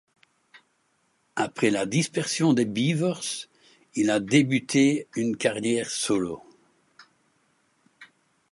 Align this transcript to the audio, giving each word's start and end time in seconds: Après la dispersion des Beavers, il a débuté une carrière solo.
Après 1.35 1.69
la 1.69 1.85
dispersion 1.85 2.53
des 2.53 2.65
Beavers, 2.65 3.45
il 3.93 4.09
a 4.09 4.19
débuté 4.19 5.05
une 5.15 5.37
carrière 5.37 5.91
solo. 5.91 6.41